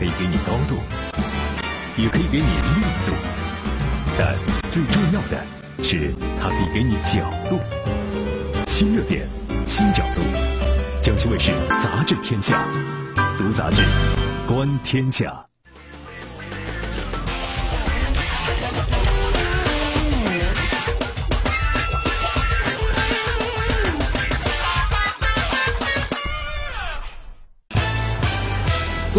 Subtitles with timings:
[0.00, 0.78] 可以给你高度，
[1.94, 3.12] 也可以给你力度，
[4.18, 4.34] 但
[4.70, 5.44] 最重要的
[5.84, 7.60] 是它可以给你角度。
[8.66, 9.28] 新热点，
[9.66, 10.22] 新角度。
[11.02, 12.64] 江西卫视杂志天下，
[13.36, 13.84] 读杂志，
[14.48, 15.49] 观天下。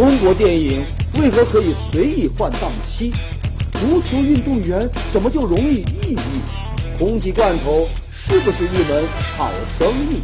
[0.01, 0.83] 中国电影
[1.19, 3.11] 为何可以随意换档期？
[3.73, 6.97] 足球运动员怎么就容易抑郁？
[6.97, 10.23] 空气罐头是不是一门好生意？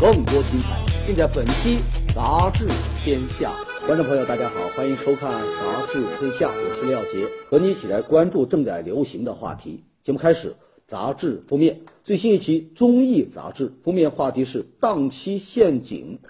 [0.00, 1.80] 更多精彩尽在本期
[2.14, 2.68] 《杂志
[3.02, 3.52] 天下》。
[3.88, 9.82] 观众朋友，大家好，欢迎收看《杂志天下》，我是廖杰，和你一起来关注正在流行的话题。
[10.04, 10.54] 节目开始，
[10.86, 16.20] 杂志封面，最新一期综艺杂志封面话题是档期陷阱。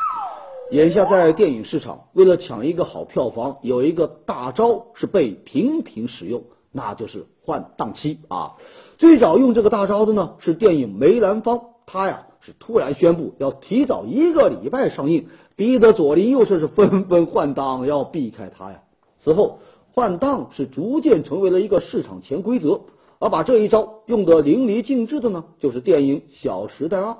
[0.70, 8.54] 眼下在电影市场，为了抢一个好票房，有一个大招是被频频使用，那就是换档期啊。
[8.99, 18.83] 最早用这个大招的呢是电影《梅兰芳》，他呀是突然宣布要提早一个礼拜上映，逼得左邻右舍是纷纷换档，要避开他呀。
[19.23, 19.60] 此后
[19.95, 22.80] 换档是逐渐成为了一个市场潜规则，
[23.21, 27.12] 而把这一招用得淋漓尽致的呢，就是电影《小时代二》。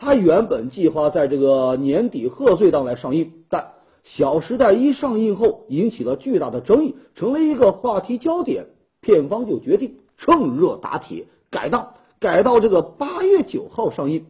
[0.00, 3.60] 他原本计划在这个年底贺岁档来上映，但
[4.02, 8.64] 《小时代》一上映后引起了巨大的争议，成了一个话题焦点。
[9.02, 14.24] 片方就决定趁热打铁，改档，改到这个八月九号上映。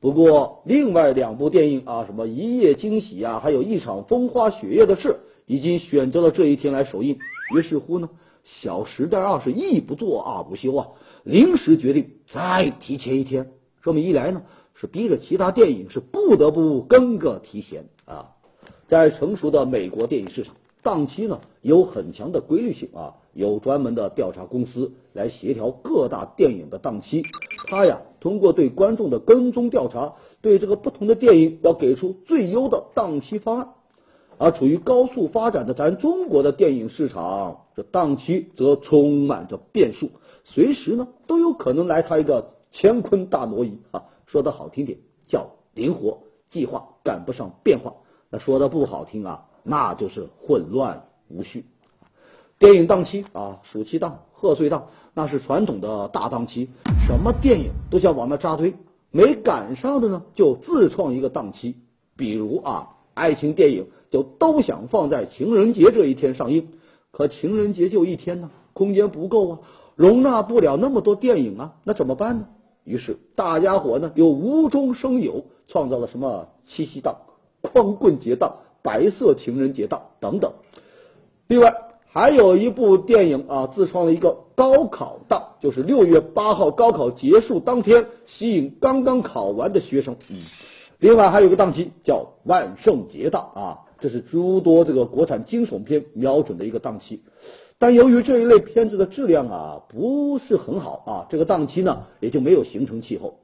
[0.00, 7.18] 不过，另外两部电影啊，什么《一夜惊喜》啊，还有一场风花雪月的事，已经选择了这一天来首映。
[7.56, 8.10] 于是乎呢，
[8.44, 10.88] 《小时代二》是一不做二不休啊，
[11.24, 13.48] 临时决定再提前一天。
[13.82, 14.42] 这么一来呢？
[14.78, 18.32] 是逼着其他电影是不得不跟个提前啊，
[18.88, 27.24] 在成熟的美国电影市场，档期呢有很强的规律性啊，有专门的调查公司来协调各大电影的档期。
[27.68, 33.68] 他呀通过对观众的跟踪调查，对这个不同的电影要给出最优的档期方案。
[34.38, 40.10] 而处于高速发展的咱中国的电影市场，这档期则充满着变数，
[40.44, 44.04] 随时呢都有可能来他一个乾坤大挪移啊。
[44.26, 46.18] 说的好听点叫灵活
[46.50, 47.94] 计划赶不上变化，
[48.30, 51.64] 那说的不好听啊，那就是混乱无序。
[52.58, 56.70] 电影档期啊，暑期档、贺岁档，那是传统的大档期，
[57.06, 58.74] 什么电影都想往那扎堆，
[59.10, 61.76] 没赶上的呢就自创一个档期。
[62.16, 66.68] 比如啊，爱情电影就都想放在情人节这一天上映，
[67.10, 69.58] 可情人节就一天呢，空间不够啊，
[69.94, 72.48] 容纳不了那么多电影啊，那怎么办呢？
[72.86, 77.16] 于是大家伙呢又无中生有，创造了什么七夕档、
[77.60, 80.52] 光棍节档、白色情人节档等等。
[81.48, 81.74] 另外
[82.06, 90.16] 还有一部电影啊，自创了一个高考档，就是六月八号高考结束当天，吸引刚刚考完的学生。
[90.30, 90.42] 嗯，
[90.98, 97.20] 另外还有个档期叫万圣节档啊，这是诸多这个国产惊悚片瞄准的一个档期。
[97.78, 103.40] 但由于这一类片子的质量啊不是很好啊，这个档期呢也就没有形成气候。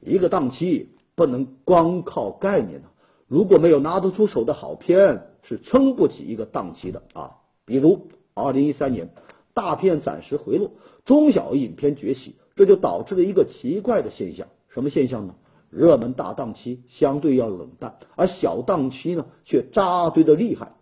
[0.00, 2.88] 一个档期不能光靠概念的，
[3.28, 7.36] 如果没有拿得出手的好片，是撑不起一个档期的啊。
[7.64, 9.10] 比如二零一三年，
[9.54, 10.72] 大片暂时回落，
[11.04, 14.48] 中小影片崛起，这就导致了一个奇怪的现象。
[14.68, 15.34] 什么现象呢？
[15.70, 20.72] 热门大档期相对要冷淡，而小档期呢却扎堆的厉害。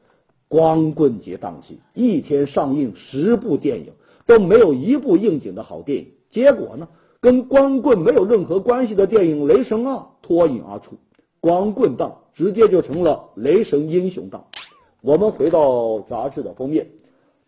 [0.49, 3.93] 光棍节档期，一天上映十部电影，
[4.27, 6.09] 都没有一部应景的好电影。
[6.31, 6.89] 结果呢，
[7.21, 10.97] 跟光棍没有任何关系的电影《雷神二》脱颖而出，
[11.41, 14.47] 光棍档直接就成了雷神英雄档。
[15.03, 16.89] 我们回到杂志的封面，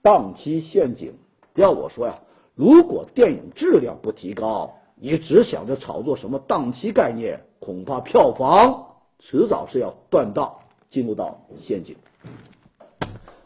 [0.02, 1.14] 档期陷阱。
[1.54, 2.20] 要我说呀，
[2.54, 8.86] 如果电影质量不提高，你只想着炒作什么档期概念，恐怕票房
[9.18, 10.52] 迟早是要断档，
[10.90, 11.96] 进入到陷阱。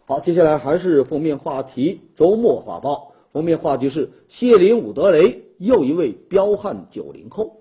[0.07, 2.03] 好，接下来还是封面话题。
[2.15, 7.53] 周末画报封面话题是谢林伍德雷，又一位彪悍九零后。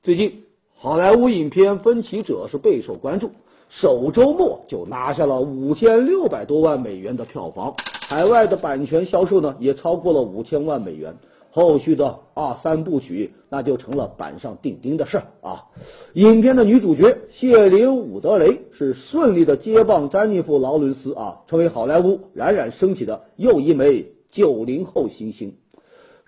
[0.00, 0.44] 最近
[0.78, 3.32] 好莱坞影片《分歧者》是备受关注，
[3.68, 7.74] 首周末就拿下了五千六百多万美元的票房，
[8.06, 11.12] 海外的版权销售呢也超过了五千万美元。
[11.54, 15.66] 后续的二三部曲那就成了板上钉钉的事儿啊！
[16.14, 25.52] 影片的女主角谢琳伍德雷是顺利的接棒詹妮弗劳伦斯啊，成为好莱坞冉冉升起的又一枚九零后新星。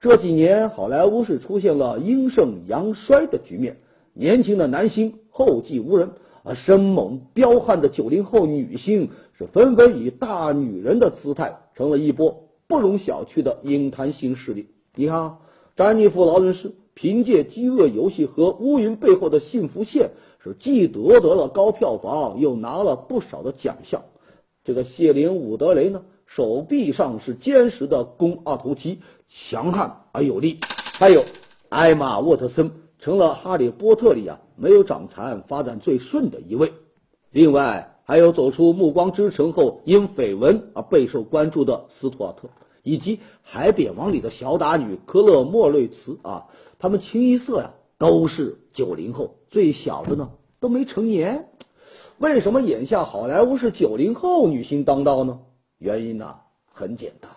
[0.03, 3.79] 这几年好莱坞是出现了阴盛阳衰的局面，
[4.13, 6.11] 年轻的男星后继无人，
[6.43, 14.67] 啊，生猛彪悍的九零后女星是纷纷以大女人的姿态，成了一波不容小觑的影坛新势力。
[14.95, 15.39] 你看，啊，
[15.77, 20.11] 詹妮弗劳伦斯凭借《饥饿游戏》和《乌云背后的幸福线》，
[20.45, 24.03] 是既夺得了高票房，又拿了不少的奖项。
[24.65, 30.59] 这个谢琳·伍德雷呢，手臂上是坚实的肱二头肌，强悍而有力。
[30.61, 31.25] 还有
[31.69, 32.71] 艾玛·沃特森。
[33.01, 36.73] 成了《哈利波特》里啊没有长残、发展最顺的一位。
[37.31, 42.49] 另外还有走出《暮光之城》后因绯闻而备受关注的斯图尔特，
[42.85, 46.45] 以及《海扁王》里的小打女科勒莫瑞茨啊，
[46.79, 51.47] 他们清一色呀都是九零后，最小的呢都没成年。
[52.19, 55.41] 为什么眼下好莱坞是九零后女星当道呢？
[55.79, 56.37] 原因呢
[56.73, 57.31] 很简单。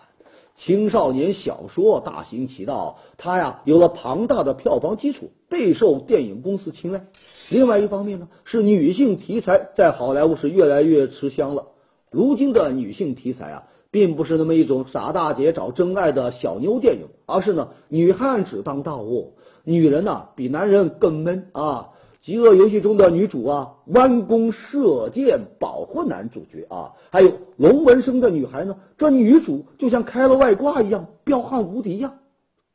[0.56, 7.06] 青少年小说大行其道，它呀有了庞大的票房基础，备受电影公司青睐。
[7.48, 11.68] 另外一方面呢，是女性题材在好莱坞是越来越吃香了。
[12.10, 19.32] 如今的女性题材啊，并不是那么一种傻大姐找真爱的小妞电影，而是呢女汉子当道哦，
[19.64, 21.88] 女人呐比男人更闷啊。
[22.20, 32.14] 饥饿游戏中的女主啊，弯弓射箭保护男主角啊，还有龙纹身的女孩呢，这女主就像开了外挂一样，彪悍无敌呀。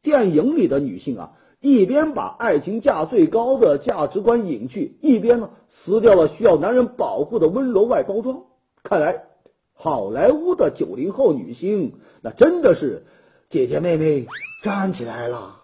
[0.02, 8.44] 电影里的女性啊，一边把爱情价最高的价值观隐去，一边呢撕掉了需要男人保护的温柔外包装。
[8.82, 9.24] 看来
[9.76, 13.04] 好莱坞的九零后女星，那真的是
[13.50, 14.28] 姐姐妹妹
[14.64, 15.58] 站起来了。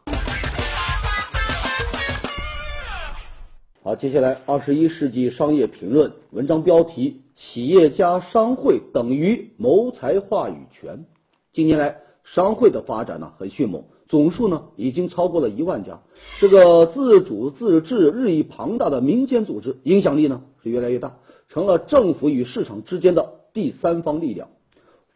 [3.82, 11.06] 好，接下来二十一世纪商业评论文章标题：企业家商会等于谋财话语权。
[11.54, 16.02] 近年来，商会的发展呢很迅猛，总数呢已经超过了一万家。
[16.42, 21.16] 这个自主自治日益庞大的民间组织，影响力呢是越来越大，
[21.48, 24.48] 成了政府与市场之间的第三方力量。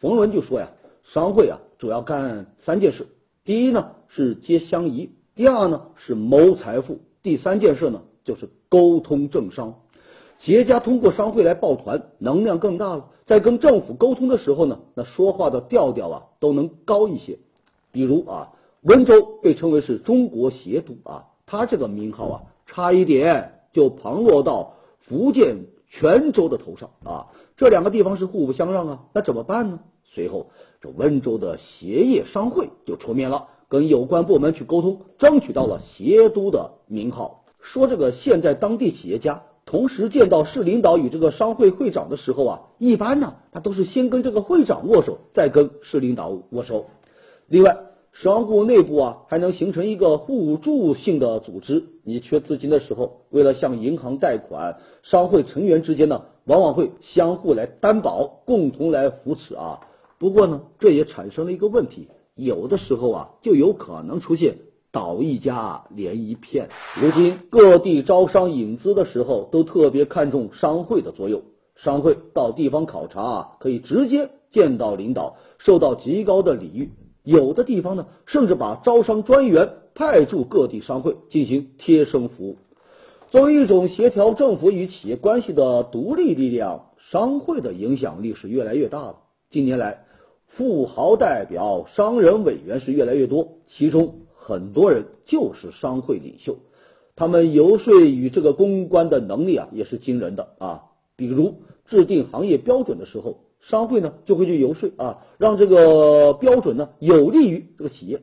[0.00, 0.68] 冯仑就说呀，
[1.04, 3.06] 商会啊主要干三件事：
[3.42, 8.02] 第一呢是接乡谊，第二呢是谋财富，第三件事呢。
[8.24, 9.74] 就是沟通政商，
[10.38, 13.10] 企业家通过商会来抱团，能量更大了。
[13.26, 17.38] 在跟政府沟通的时候呢，那说话的调调啊都能高一些。
[17.92, 27.26] 比如啊，温州被称为是中国协都啊，他这个名号啊，差一点就旁落到福建泉州的头上啊。
[27.56, 29.78] 这两个地方是互不相让啊，那怎么办呢？
[30.12, 30.50] 随后
[30.80, 37.44] 这温州的鞋业商会就出面了，跟有关部门去沟通，争取到了鞋都的名号。
[37.60, 46.86] 说这个现在当地企业家同时见到市领导与这个商会会长的时候啊，一般呢他都是先跟这个会长握手，再跟市领导握手。
[47.48, 47.78] 另外，
[48.12, 51.86] 商户内部啊还能形成一个互助性的组织。
[52.04, 59.80] 你缺资金的时候，为了向银行贷款，商会成员之间呢往往会相互来担保，共同来扶持啊。
[60.18, 64.56] 不过呢，这也产生了一个问题，有的时候啊就有可能出现。
[64.92, 66.68] 倒一家连一片。
[67.02, 71.42] 如今各地招商引资的时候，都特别看重商会的作用。
[71.74, 76.92] 商会到地方考察啊，可以直接见到领导，受到极高的礼遇。
[77.24, 82.56] 有的地方呢，甚至把招商专员派驻各地商会进行贴身服务。
[83.30, 89.16] 作为一种协调政府与企业关系的独立力量，商会的影响力是越来越大了。
[89.50, 90.04] 近年来，
[90.48, 94.20] 富豪代表、商人委员是越来越多，其中。
[94.36, 96.58] 很多人就是商会领袖，
[97.16, 100.82] 他们游说与这个公关的能力啊也是惊人的啊。
[101.16, 108.20] 比如制定行业标准的时候，商会呢就会去游说啊，让这个标准呢有利于这个企业。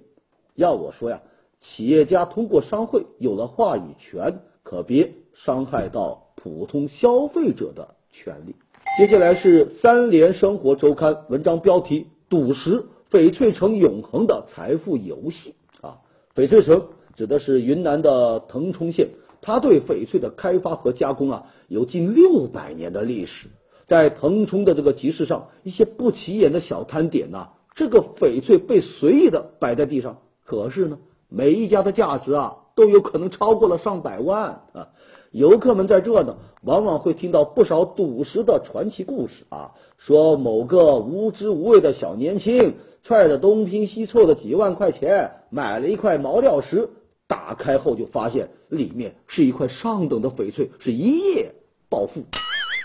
[0.54, 1.24] 要我说呀，
[1.62, 8.56] 企业家通过商会有了话语权，可别伤害到普通消费者的权利。
[8.98, 15.56] 接下来是三联生活周刊文章标题：赌石翡翠城永恒的财富游戏。
[15.82, 16.00] 啊
[16.36, 19.10] 翡翠城指的是云南的腾冲县，
[19.42, 23.48] 它对翡翠的开发和加工啊有近六百年的历史。
[23.86, 30.98] 在腾冲的这个集市上，一些不起眼的小摊点呐，这个翡翠被随意的摆在地上，可是呢，
[31.32, 34.90] 每一家的价值啊都有可能超过了上百万啊。
[35.32, 42.76] 游客们在这呢，往往会听到不少赌石的传奇故事啊，说某个无知无畏的小年轻。
[43.04, 46.88] 揣着东拼西凑的几万块钱买了一块毛料石，
[47.28, 51.56] 打开后就发现里面是一块上等的翡翠，是一夜
[51.90, 52.22] 暴富。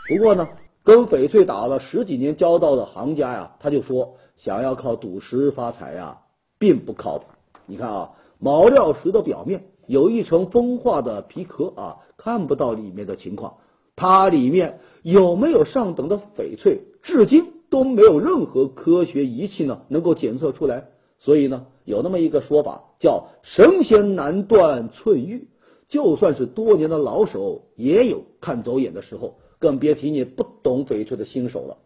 [0.08, 0.48] 不过呢，
[0.84, 6.20] 跟翡翠打了十几年交道的行家呀，他就说想要靠赌石发财呀，
[6.58, 7.26] 并不靠谱。
[7.66, 13.58] 你看啊，毛料石的表面有一层风化的皮壳啊，看不到里面的情况。
[13.94, 20.88] 它里面有没有上等的翡翠，至今都没有任何科学仪器呢能够检测出来。
[21.18, 25.48] 所以呢，有那么一个说法叫“神仙难断寸玉”，
[25.88, 31.78] 就算是多年的老手，也有看走眼的时候，更别提你不懂翡翠的新手了。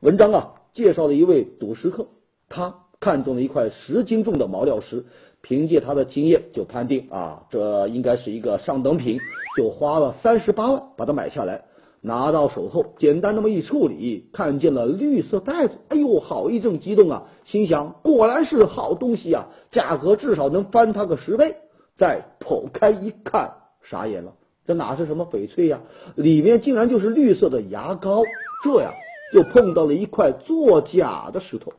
[0.00, 2.08] 文章啊，介绍了一位赌石客，
[2.48, 5.04] 他看中了一块十斤重的毛料石，
[5.42, 9.18] 凭借他的经验就判定啊，这应该是一个上等品，
[9.56, 11.64] 就花了三十八万把它买下来。
[12.04, 17.24] 拿到手后，简单那么一处理，看见了绿色袋子，哎呦，好一阵激动啊！
[17.44, 21.56] 心想，果然是好东西啊，价格至少能翻它个十倍。
[21.96, 24.32] 再剖开一看，傻眼了，
[24.66, 25.80] 这哪是什么翡翠呀？
[26.16, 28.22] 里面竟然就是绿色的牙膏。
[28.64, 28.92] 这样
[29.34, 31.72] 又碰到了一块作假的石头。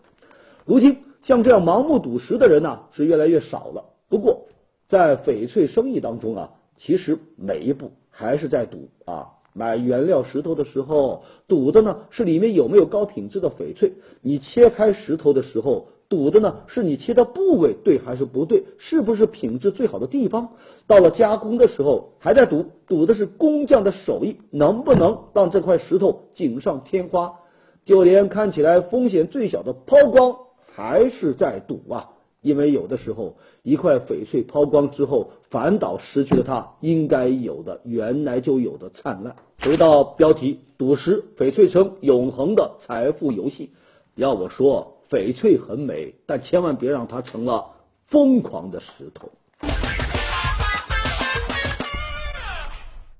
[0.66, 3.86] 如今，像这样盲目赌石的人呢，是越来越少了。
[4.10, 4.46] 不过，
[4.88, 9.30] 在翡翠生意当中啊，其实每一步还是在赌啊。
[9.56, 20.50] 买原料石头的时候，赌的呢是里面有没有高品质的翡翠；你切开石头的时候，赌的呢是你切的部位对还是不对，是不是品质最好的地方。
[20.88, 27.36] 到了加工的时候，还在赌，赌的是工匠的手艺能不能让这块石头锦上添花。
[27.86, 30.36] 就连看起来风险最小的抛光，
[30.76, 32.10] 还是在赌啊。
[32.42, 39.38] 因为有的时候，一块翡翠抛光之后，反倒失去了它应该有的、原来就有的灿烂。
[39.62, 43.72] 回到标题，赌石翡翠城永恒的财富游戏。
[44.16, 47.68] 要我说，翡翠很美，但千万别让它成了
[48.08, 49.32] 疯狂的石头。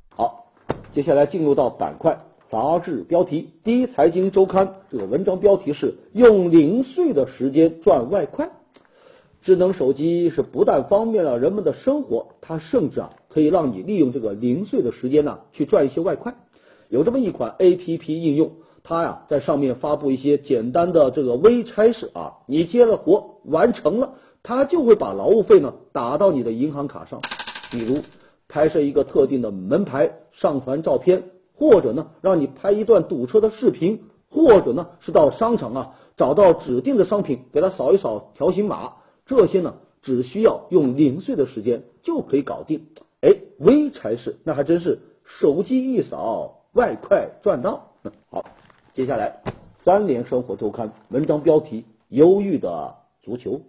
[0.10, 0.48] 好，
[0.94, 2.20] 接下来进入到板块
[2.54, 8.52] 杂志标题，第一财经周刊这个文章标题是用零碎的时间赚外快。
[9.42, 16.36] 智能手机是不但方便了人们的生活，它甚至啊可以让你利用这个零碎的时间呢去赚一些外快。
[16.90, 18.52] 有这么一款 A P P 应用，
[18.84, 27.20] 它呀在上面发布一些简单的这个微差事啊，你接了活完成了，它就会把劳务费呢打到你的银行卡上。
[27.72, 28.02] 比如
[28.48, 31.24] 拍摄一个特定的门牌，上传照片，
[31.56, 38.94] 或者呢让你拍一段堵车的视频，或者呢是到商场啊找到指定的商品，给它扫一扫条形码。
[39.26, 42.88] 这些呢，只需要用零碎的时间就可以搞定。
[43.22, 47.94] 哎，微差事那还真是手机一扫，外快赚到。
[48.30, 48.44] 好，
[48.94, 49.42] 接下来
[49.78, 53.62] 三联生活周刊文章标题：忧郁的足球。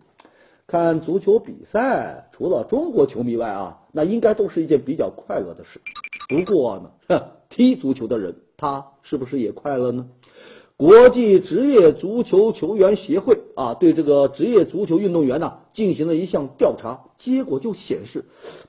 [0.67, 5.81] 看足球比赛，除了中国球迷外啊，那应该都是一件比较快乐的事。
[6.29, 7.23] 不过呢，哼
[7.55, 10.09] 踢足球的人他是不是也快乐呢？
[10.77, 18.25] 国际职业足球球员协会啊，对这个职业足球运动员呢进行了一项调查，结果就显示，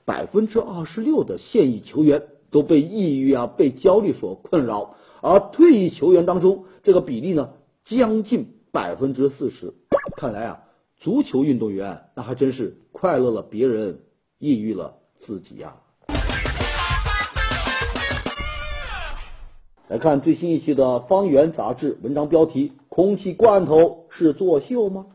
[0.05, 7.53] 百分之二十六的现役球员都被抑郁啊、被焦虑所困扰，而退役球员当中，这个比例呢
[7.85, 9.73] 将近百分之四十。
[10.15, 10.59] 看来啊，
[10.99, 14.01] 足球运动员那还真是快乐了别人，
[14.37, 15.77] 抑郁了自己呀。
[19.87, 25.05] 来看最新一期的《方圆》杂志文章标题：空气罐头是作秀吗？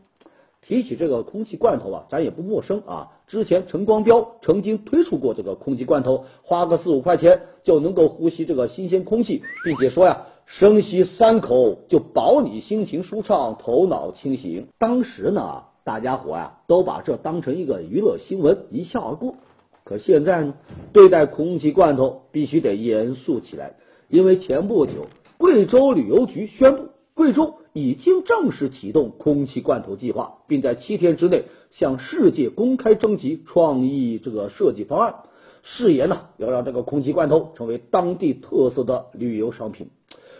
[0.61, 3.09] 提起这个空气罐头啊，咱也不陌生啊。
[3.27, 14.67] 之前陈光标曾经推出过这个空气罐头，花个四五块钱就能够呼吸这个新鲜空气，并且说呀，深吸三口就保你心情舒畅、头脑清醒。
[14.79, 19.35] 当时呢，大家伙呀都把这当成一个娱乐新闻，一笑而过。
[19.83, 20.53] 可现在呢，
[20.93, 23.73] 对待空气罐头必须得严肃起来。
[24.11, 35.15] 因为前不久，贵州旅游局宣布，贵州已经正式启动空气罐头计划，并在七天之内向世界公开征集创意这个设计方案，
[35.63, 39.87] 誓言呢要让这个空气罐头成为当地特色的旅游商品。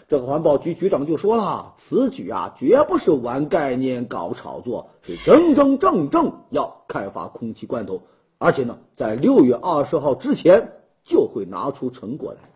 [0.10, 8.02] 这个环保局局长就说了，此举啊绝不是玩概念、搞炒作，是真真正正要开发空气罐头，
[8.38, 10.74] 而且呢，在六月二十号之前
[11.06, 12.51] 就会拿出成果来。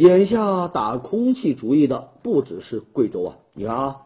[0.00, 3.36] 眼下打空气主意的不只是贵州啊！
[3.52, 3.96] 你看啊，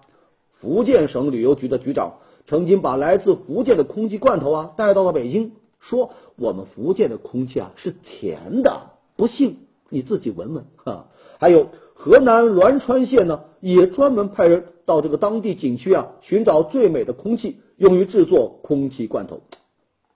[0.51, 2.15] 福建省旅游局的局长
[2.49, 11.07] 曾经把来自福建的空气罐头啊带到了北京，说我们福建的空气啊是甜的，不信你自己闻闻哈。
[11.39, 19.43] 还有河南栾川县呢，也专门派人到这个当地景区啊寻找最美的空气，用于制作空气罐头。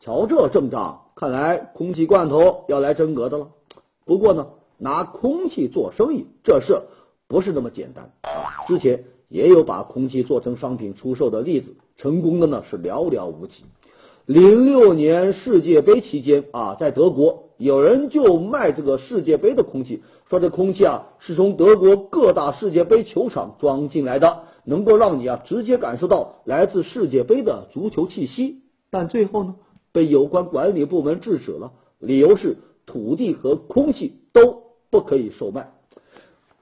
[0.00, 3.50] 瞧这阵仗，看来空气罐头要来真格的了。
[4.04, 4.48] 不过呢。
[4.78, 6.82] 拿空气做生意，这事
[7.26, 8.64] 不是那么简单啊！
[8.66, 13.64] 之前也有把空气做成商品出售的例子，成功的呢是寥寥无几。
[14.24, 28.62] 零六年世界杯期间啊，在德国有人就卖这个世界杯的空气，说这空气啊是从德国各大世界杯球场装进来的，能够让你啊直接感受到来自世界杯的足球气息。
[28.90, 29.56] 但最后呢，
[29.92, 35.70] 被有关管理部门制止了，理由是土地和空气都不可以售卖。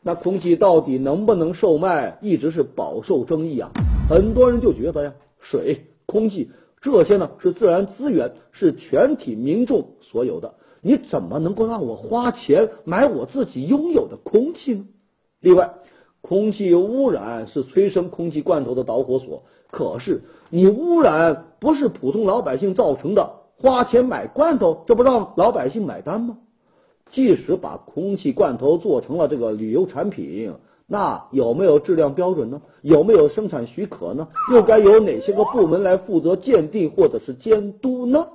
[0.02, 3.72] 那空气到底能不能售卖，一直是饱受争议啊。
[4.08, 14.84] 很多人就觉得呀，水、空气这些呢是自然资源，是全体民众所有的，你怎么能够让我花钱买我自己拥有的空气呢？
[15.40, 15.74] 另外，
[16.20, 19.42] 空气污染是催生空气罐头的导火索，
[19.72, 23.30] 可是你污染不是普通老百姓造成的，
[23.60, 26.38] 花钱买罐头，这不让老百姓买单吗？
[27.16, 30.52] 即使把空气罐头做成了这个旅游产品，
[30.86, 32.60] 那有没有质量标准呢？
[32.82, 34.28] 有没有生产许可呢？
[34.52, 38.26] 又该由哪些个部门来负责鉴定或者是监督呢？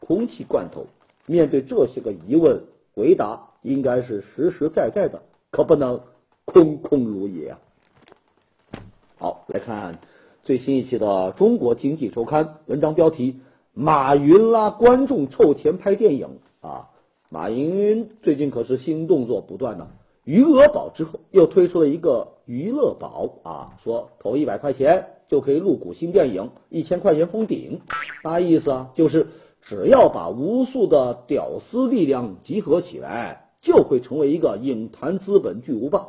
[0.00, 0.86] 空气罐头
[1.26, 2.62] 面对这些个疑问，
[2.94, 5.20] 回答应该是实实在在的，
[5.50, 6.00] 可不能
[6.46, 7.58] 空空如也啊！
[9.18, 9.98] 好，来看
[10.42, 13.40] 最新一期的《中国经济周刊》文章标题：
[13.74, 16.28] 马云拉观众凑钱拍电影
[16.62, 16.88] 啊。
[17.28, 19.88] 马云最近可是新动作不断呢，
[20.24, 27.80] 余额宝之后又推出了一个娱乐宝啊，说投一百块钱就可以入股新电影，一千块钱封顶，
[28.22, 28.90] 啥意思啊？
[28.94, 29.26] 就是
[29.62, 36.06] 只要把无数的屌丝力量集合起来，就会成为一个影坛资本巨无霸。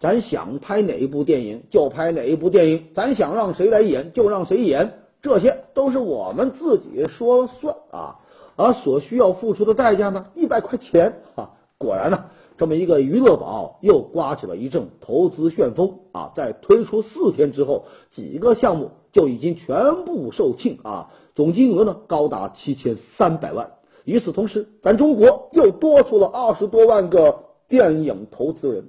[0.00, 8.16] 咱想拍哪一部电影就拍哪一部电影，咱想让谁来演就让谁演，这些都是我们自己说了算啊。
[8.56, 10.26] 而所需要付出的代价呢？
[10.34, 11.50] 一百块钱啊！
[11.78, 12.24] 果然呢，
[12.56, 16.32] 这么一个娱乐宝又刮起了一阵投资旋风啊！
[16.34, 21.10] 在推出四天之后，几个项目就已经全部售罄啊！
[21.34, 23.72] 总金额呢高达七千三百万。
[24.04, 28.84] 与此同时，咱中国又多出了二十多万个电影投资人。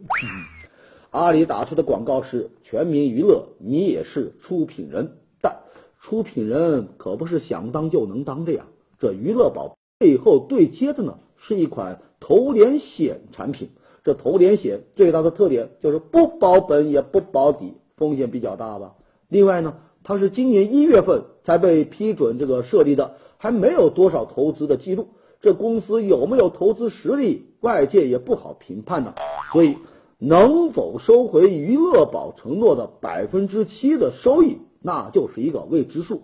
[1.09, 5.57] 阿里打出的广告是“全民娱乐，你也是出品人”，但
[5.99, 8.65] 出品人可不是想当就能当的呀。
[8.99, 13.69] 这娱乐宝背后对接的呢，是一款投连险产品。
[14.03, 18.95] 这投连险最大的特点就是不保本也不保底，风险比较大吧。
[19.27, 25.09] 另外呢，它是今年一月份才被批准这个设立的，还没有多少投资的记录。
[25.41, 29.13] 这公司有没有投资实力，外界也不好评判呢。
[29.51, 29.77] 所以，
[30.19, 36.21] 能否收回娱乐宝承诺的百分之七的收益，那就是一个未知数。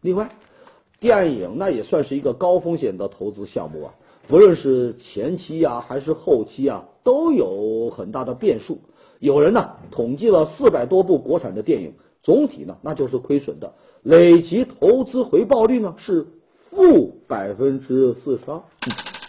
[0.00, 0.30] 另外。
[1.00, 3.94] 电影那也算是一个高风险的投资项目啊，
[4.26, 8.78] 不论是前期啊还是后期啊，都有很大的变数。
[9.20, 16.26] 有人呢统计了四百多部国产的电影，总体呢那就是亏损的，累计投资回报率呢是
[16.70, 18.60] 负百分之四十二。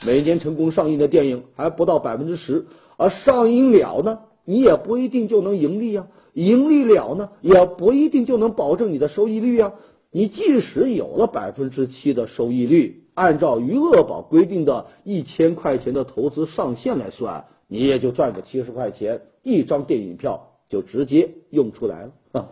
[0.05, 2.65] 每年成功上映的电影还不到百分之十，
[2.97, 9.73] 而上映了呢，你也不一定就能盈利呀，盈利了呢，也不一定就能保证你的收益率呀。
[10.11, 22.49] 你即使有了百分之七的收益率，按照余额宝规定的一千块钱的投资上限来算，你也就赚个七十块钱，一张电影票就直接用出来了。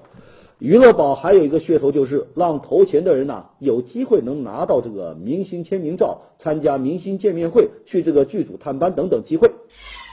[0.60, 9.52] 余乐宝还有一个噱头，就是让投钱的人呐有机会能拿到这个明星签名照、参加明星见面会、去这个剧组探班等等机会。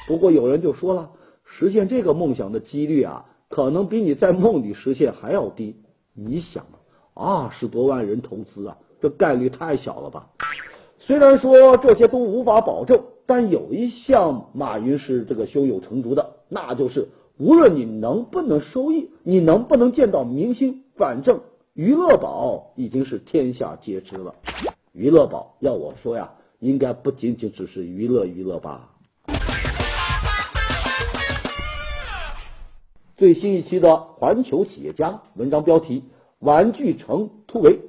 [0.06, 1.10] 不过有人就说了，
[1.44, 5.76] 实现这个梦想的几率啊，可能比你在梦里实现还要低。
[6.14, 6.64] 你想？
[7.14, 10.28] 二十多万人投资啊，这概率太小了吧？
[10.98, 21.40] 虽然说这些都无法保证，但有一项马云是这个胸有成竹的，那就是无论你能不能收益，你能不能见到明星，反正
[21.72, 24.34] 娱乐宝已经是天下皆知了。
[24.92, 28.90] 娱乐宝要我说呀，应该不仅仅只是娱乐娱乐吧。
[33.16, 36.02] 最新一期的《环球企业家》文章标题。
[36.44, 37.80] 玩具城突围，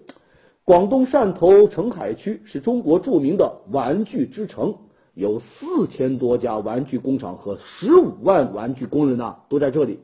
[0.64, 4.76] 广东汕头澄海区是中国著名的玩具之城，
[5.14, 10.00] 有四千多家玩具工厂和十五万玩具工人呢，都在这里。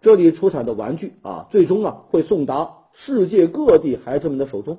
[0.00, 4.78] 这里出产的玩具啊，最终啊会送达世界各地孩子们的手中。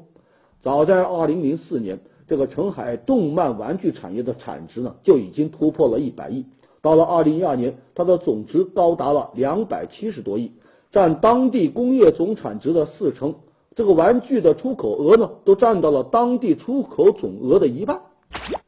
[0.61, 6.45] 早在二零零四年，这个澄海动漫玩具产业的产值呢就已经突破了一百亿，
[6.81, 10.53] 到了二零一二年，它的总值高达了两百七十多亿。
[10.91, 13.35] 占当地工业总产值的四成，
[13.75, 18.01] 这个玩具的出口额呢，都占到了当地出口总额的一半。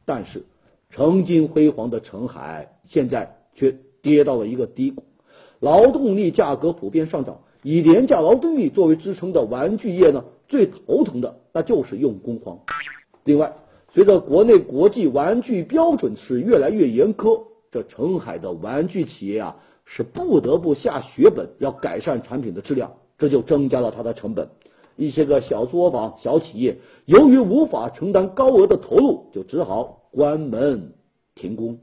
[0.04, 0.44] 但是，
[0.90, 5.04] 曾经辉煌的澄海，现在却跌到了一个低谷。
[5.58, 12.58] 劳动力价格普遍上涨，以廉价劳动力作为支撑的玩具业呢，最头疼的那就是用工荒。
[13.24, 13.52] 另外，
[13.94, 24.48] 随着国内国际玩具标准是越来越严苛，这澄海的玩具企业啊是不得不下血本要改善产品的质量，这就增加了它的成本。
[24.96, 30.92] 一些个小作坊、小企业由于无法承担高额的投入，就只好关门
[31.34, 31.78] 停工。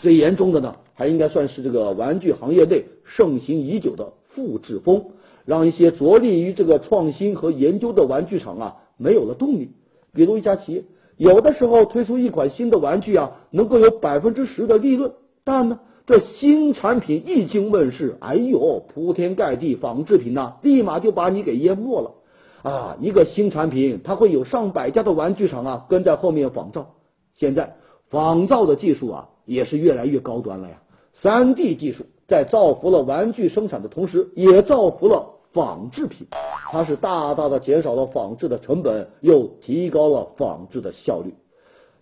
[0.00, 5.06] 最严重的呢，还应该算是这个玩具行业内盛行已久的复制风，
[5.44, 9.72] 让一些着力于这个创新和研究的玩具厂啊没有了动力。
[10.12, 10.84] 比如一家企业。
[11.16, 15.10] 有的时候推出一款新的玩具啊，能够有百分之十的利润，
[15.42, 22.14] 但呢，这新产品一经问世，哎呦，铺天盖地仿制品呐，立马就把你给淹没了
[22.62, 22.96] 啊！
[22.98, 26.94] 一个新产品，它会有上百家的玩具厂啊跟在后面仿造。
[27.34, 27.76] 现在
[28.08, 30.80] 仿造的技术啊也是越来越高端了呀，
[31.12, 35.34] 三 D 技术在造福了玩具生产的同时，也造福了。
[35.50, 36.26] 仿制品，
[36.70, 41.34] 它是大大的减少了仿制的成本，又提高了仿制的效率。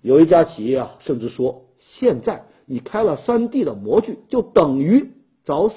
[0.02, 5.12] 有一家企业啊，甚至说，现在你开了三 D 的模具，就等于
[5.44, 5.76] 找死。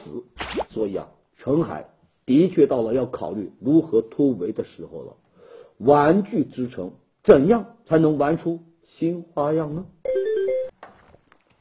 [0.70, 1.90] 所以啊，澄海
[2.26, 5.14] 的确到了要考虑如何突围的时候了。
[5.78, 6.92] 玩具之城，
[7.24, 8.60] 怎样才能玩出
[8.98, 9.86] 新花样呢？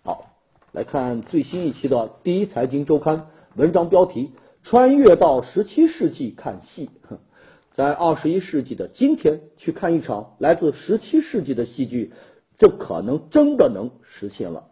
[0.02, 0.32] 好，
[0.72, 3.18] 来看最新一期的《第一财经周刊》
[3.54, 4.32] 文章标题。
[4.64, 6.90] 穿越到十七世纪看戏，
[7.72, 12.12] 在二十一世纪的今天去看一场来自十七世纪的戏剧，
[12.58, 14.67] 这可能真的能实现了。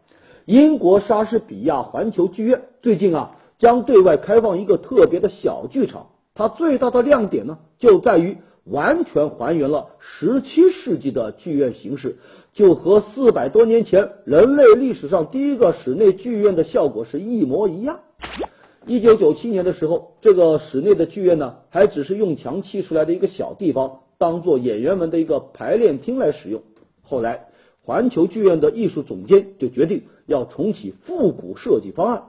[0.46, 12.18] 英国莎士比亚环球剧院最近啊，将对外开放一个特别的小剧场，它最大的亮点呢，就在于完全还原了十七世纪的剧院形式，
[12.54, 17.98] 就和四百多年前人类历史上第一个室内剧院的效果是一模一样。
[18.86, 26.62] 一九九七年的时候，这个室内的剧院呢，还只是用墙砌出来的一个小地方，当做演员们的一个排练厅来使用。
[27.02, 27.46] 后来，
[27.86, 32.24] 环球剧院的艺术总监就决定要重启复古设计方案。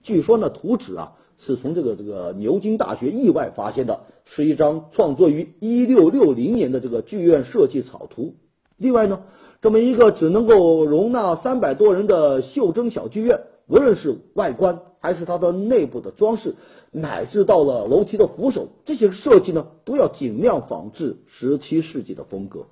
[0.00, 8.36] 据说呢，图纸啊是从这个这个牛津大学意外发现的，是一张创作于一六六零年的这个剧院设计草图。
[8.78, 9.24] 另外呢，
[9.60, 13.40] 这么一个只能够容纳三百多人的袖珍小剧院。
[13.68, 16.54] 无论是外观还是它的内部的装饰，
[16.90, 22.66] 乃至到了楼梯的扶手，这些设计呢，都要尽量仿制十七世纪的风格。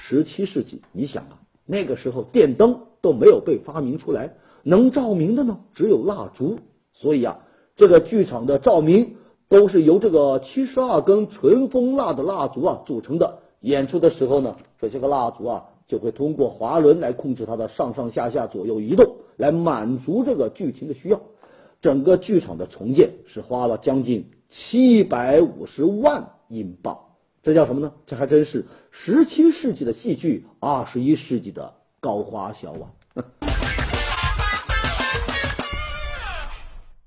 [0.00, 6.58] 十七世纪，你想啊，那个时候电灯都没有被发明出来，能照明的呢，只有蜡烛。
[6.94, 7.38] 所以啊，
[7.76, 9.14] 这个剧场的照明
[9.48, 13.38] 都是由这个七十二根纯蜂蜡的蜡烛啊组成的。
[13.60, 15.64] 演出的时候呢，这些个蜡烛啊。
[15.88, 21.18] 就会通过滑轮来控制它的上上下下左右移动，来满足这个剧情的需要。
[21.80, 26.98] 整个剧场的重建是花了将近七百五十万英镑，
[27.48, 27.90] 这叫什么呢？
[28.06, 32.92] 这还真是十七世纪的戏剧，二十一世纪的高花销啊！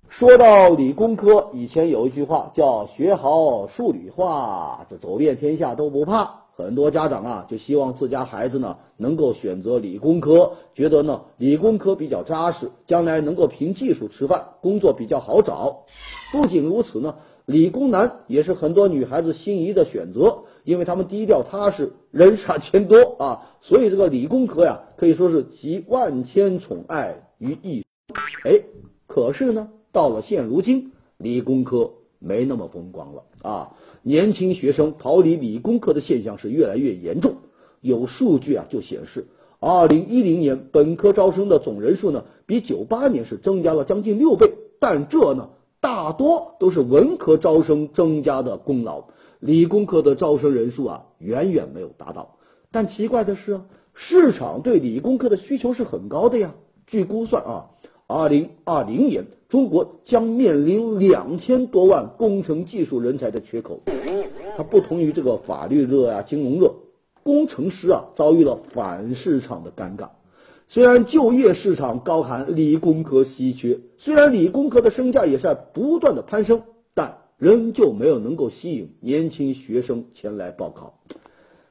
[0.09, 6.37] 说到理工科，以前有一句话叫“学好数理化，这走遍天下都不怕”。
[6.57, 15.85] 很多家长啊，就希望自家孩子呢能够选择理工科，觉得呢理工科比较扎实，将来能够凭技术吃饭，工作比较好找。
[16.31, 27.83] 不仅如此呢，理工男也是很多女孩子心仪的选择，因为他们低调踏实，人傻钱多啊，所以这个理工科呀可以说是集万千宠爱于一。
[28.45, 28.61] 哎，
[29.07, 33.71] 可是呢，到了现如今，理工科没那么风光了啊。
[34.03, 37.35] 年轻学生逃离理工科的现象是越来越严重。
[37.81, 39.27] 有数据啊，就显示，
[39.59, 44.53] 二零一零年本科招生的总人数呢，比九八年是增加了将近六倍。
[44.79, 45.49] 但这呢，
[45.81, 49.05] 大多都是文科招生增加的功劳，
[49.39, 52.37] 理工科的招生人数啊，远远没有达到。
[52.71, 53.65] 但奇怪的是啊，
[53.95, 56.53] 市场对理工科的需求是很高的呀。
[56.87, 57.65] 据估算啊。
[58.13, 63.79] 二零二零年，中国将面临两千多万工程技术人才的缺口。
[64.57, 66.73] 它不同于这个法律热啊、金融热，
[67.23, 70.09] 工程师啊遭遇了反市场的尴尬。
[70.73, 80.93] 虽然就业市场高喊理工科稀缺，虽然理工科的身价也是在不断的攀升，但仍旧没有能够吸引年轻学生前来报考。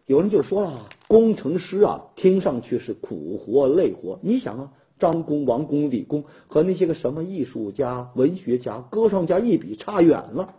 [0.04, 4.20] 有人就说了，工程师啊，听上去是苦活累活。
[4.22, 4.72] 你想啊。
[4.98, 10.56] 张工、王工、李工和那些个什么艺术家、文学家、歌唱家一比，差远了。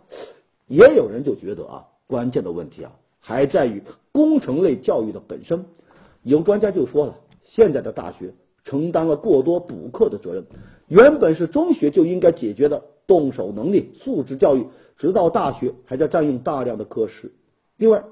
[0.66, 5.64] 也有人就觉得啊，关键的问题啊，还在于工程类教育的本身。
[6.24, 7.14] 有专家就说了，
[7.54, 8.34] 现在的大学
[8.64, 10.44] 承担了过多补课的责任，
[10.88, 14.66] 原本是中学就应该解决的动手能力、素质教育，
[14.98, 17.32] 直到大学还在占用大量的课时。
[17.76, 18.04] 另外，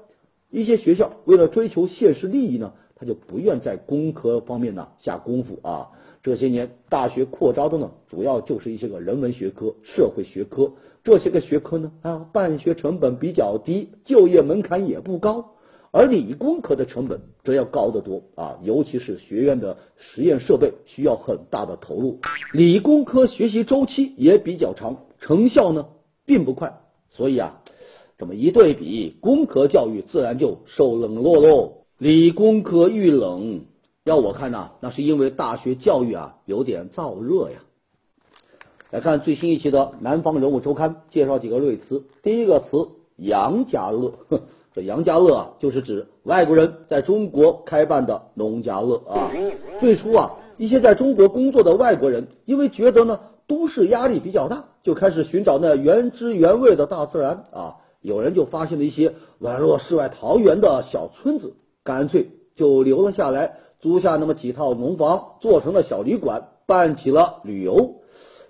[0.49, 2.73] 一些学校为了追求现实利益呢。
[3.01, 5.89] 他就不愿在工科方面呢下功夫啊。
[6.21, 10.73] 这些年大学扩招的呢，主要就是一些个人文学科、社会学科
[11.03, 15.55] 这些个学科呢，啊，办学成本比较低，就业门槛也不高。
[15.91, 22.19] 而理工科的成本则要高得多啊，尤其是学院的实验设备需要很大的投入，
[22.53, 25.87] 理工科学习周期也比较长，成效呢
[26.25, 26.79] 并不快。
[27.09, 27.61] 所以啊，
[28.17, 31.73] 这么一对比，工科教育自然就受冷落喽。
[31.97, 33.65] 理工科遇冷，
[34.05, 37.63] 要我看呐，那是因为大学教育啊有点燥热呀。
[38.91, 42.05] 来看最新一期的《南方人物周刊》，介绍几个瑞词。
[42.23, 44.13] 第一个词“杨家乐”。
[44.73, 49.31] 这杨家乐啊，就是指外国人在中国开办的农家乐啊。
[49.79, 57.75] 最初啊，一些在中国工作的外国人，因为觉得呢都市压力比较大，就开始寻找那原汁原味的大自然啊。
[58.01, 61.53] 有人就发现了一些宛若世外桃源的小村子，
[61.83, 67.95] 干脆就留了下来，租下那么几套农房，做成了小旅馆，办起了旅游。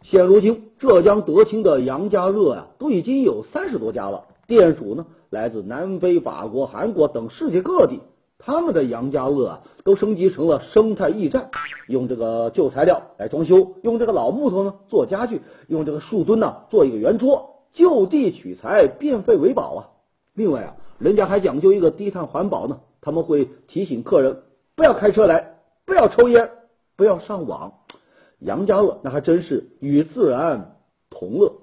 [0.03, 5.07] 现如今，浙江德清的杨家乐啊，都已经有三十多家了，店主呢。
[5.31, 8.01] 来自南非、法国、韩国等世界各地，
[8.37, 11.49] 他们的杨家乐啊，都升级成了生态驿站，
[11.87, 19.79] 用这个旧材料来装修，用这个老木头呢做家具，用这个树墩呢做一个圆桌，就地取材，变废为宝啊。
[20.33, 24.43] 另外啊，人家还讲究一个低碳环保呢，他们会提醒客人
[24.75, 26.51] 不要开车来，不要抽烟，
[26.97, 27.75] 不要上网。
[28.39, 30.75] 杨家乐那还真是与自然
[31.09, 31.53] 同乐。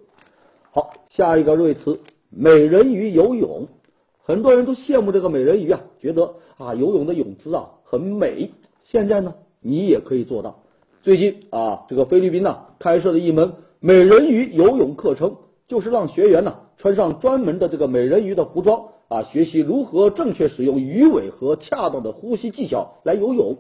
[0.71, 2.01] 好，下一个瑞词。
[2.31, 3.69] 美人鱼游泳，
[4.23, 8.51] 很多人都羡慕这个美人鱼啊，觉得啊游泳的泳姿啊很美。
[8.85, 10.61] 现在呢，你也可以做到。
[11.03, 15.37] 最近啊，这个菲律宾呢开设了一门美人鱼游泳课程，
[15.67, 23.57] 就是让学员呢穿上专门的这个美人鱼的服装啊，学习如何正确使用鱼尾和恰当的呼吸技巧来游泳。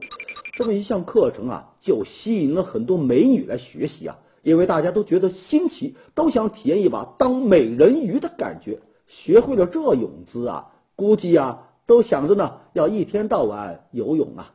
[0.57, 4.18] 这么一项课程啊，就吸引了很多美女来学习啊。
[4.48, 8.80] 因为大家都觉得新奇，都想体验一把当美人鱼的感觉。
[9.06, 14.54] 学会了这泳姿啊，估计啊都想着呢，要一天到晚游泳啊。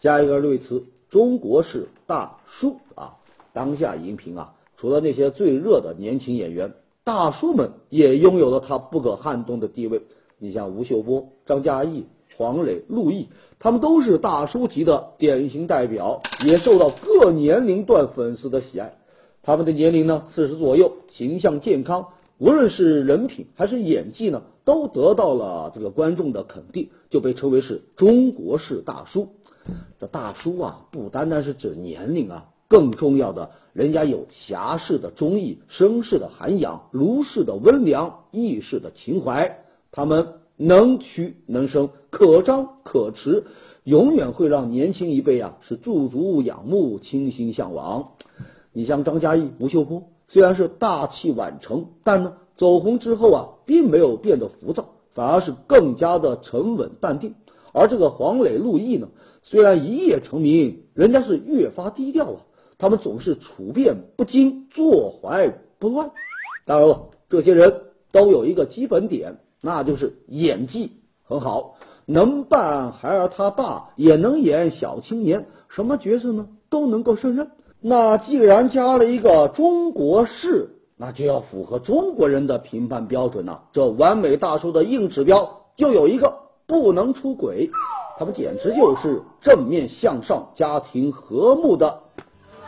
[0.00, 3.16] 下一个瑞词，中国式大叔啊。
[3.52, 10.02] 当下荧屏啊，除了那些最热的年轻演员，大叔们也拥有了他不可撼动的地位。
[10.38, 12.06] 你像吴秀波、张嘉译。
[12.38, 18.92] 黄磊、陆毅，他们都是大叔级的典型代表，也受到各年龄段粉丝的喜爱。
[19.46, 29.28] 他们的年龄呢，四十左右，形象健康，无论是人品还是演技呢，都得到了这个观众的肯定，就被称为是中国式大叔。
[30.00, 39.60] 这大叔啊，不单单是指年龄啊，更重要的，人家有侠士的忠义，绅士的涵养，儒士的温良，义士的情怀。
[39.92, 43.44] 他们能屈能伸，可张可弛，
[43.84, 48.08] 永远会让年轻一辈啊是驻足仰慕，倾心向往。
[48.76, 57.36] 你像张嘉译、吴秀波，虽然是大器晚成，但呢，走红之后啊，并没有变得浮躁，反而是更加的沉稳淡定。
[57.72, 59.08] 而这个黄磊、陆毅呢，
[59.42, 62.40] 虽然一夜成名，人家是越发低调啊。
[62.76, 66.10] 他们总是处变不惊，坐怀不乱。
[66.66, 67.80] 当然了，这些人
[68.12, 70.92] 都有一个基本点，那就是演技
[71.24, 77.52] 很好，能扮孩儿他爸，也能演小青年，什么角色呢都能够胜任。
[77.88, 83.62] 那既然加了一个中国式，那就要符合中国人的评判标准了。
[83.72, 86.34] 这完美大叔的硬指标就有一个，
[86.66, 87.70] 不能出轨。
[88.18, 91.96] 他们简直就是正面向上、家庭和睦的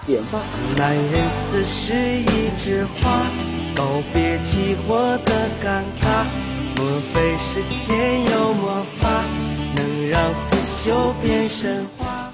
[0.06, 0.40] 典范。
[0.76, 3.28] 男人此时一枝花，
[3.74, 6.26] 告别起火的尴尬。
[6.76, 9.24] 莫非是天有魔法，
[9.74, 12.27] 能让腐朽变神话？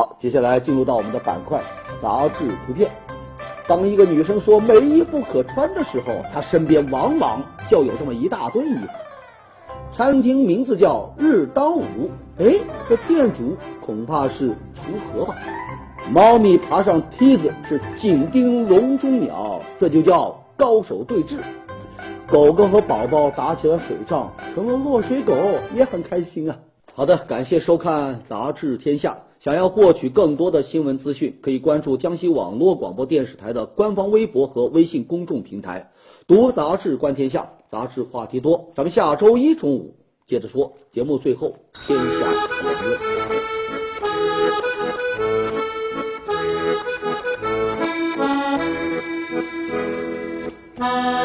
[0.00, 1.62] 好，接下来进入到我们的板块
[2.00, 2.90] 杂志图片。
[3.68, 8.88] 当一个女生说没衣服可穿的时候，她身边往往就有这么一大堆衣服。
[9.94, 12.54] 餐厅名字叫日当午，哎，
[12.88, 15.34] 这店主恐怕是锄禾吧？
[16.10, 21.36] 猫咪爬上梯子是紧盯笼中鸟，这就叫高手对峙。
[22.26, 25.34] 狗狗和宝宝打起了水仗，成了落水狗，
[25.74, 26.56] 也很开心啊。
[26.94, 29.18] 好的，感谢收看杂志天下。
[29.40, 35.90] 想要获取更多的新闻资讯可以关注江西网络广播电视台的官方微博和微信公众平台。
[36.26, 38.72] 读杂志观天下杂志话题多。
[38.76, 39.94] 咱们下周一中午
[40.26, 40.72] 接着说。
[40.92, 41.54] 节目最后
[41.86, 42.80] 天下言
[50.76, 51.19] 论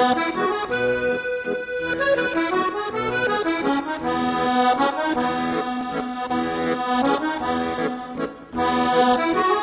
[9.18, 9.55] Thank you.